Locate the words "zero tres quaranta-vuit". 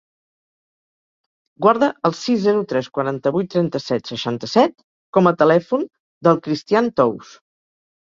2.47-3.51